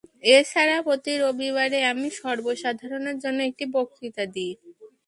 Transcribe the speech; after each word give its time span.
এ 0.25 0.37
ছাড়া 0.45 0.77
প্রতি 0.85 1.13
রবিবারে 1.23 1.79
আমি 1.91 2.07
সর্বসাধারণের 2.21 3.17
জন্য 3.23 3.39
একটি 3.49 3.65
বক্তৃতা 3.75 4.23
দিই। 4.35 4.53